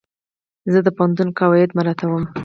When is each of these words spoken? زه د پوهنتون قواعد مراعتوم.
زه 0.71 0.79
د 0.83 0.87
پوهنتون 0.97 1.29
قواعد 1.39 1.69
مراعتوم. 1.77 2.23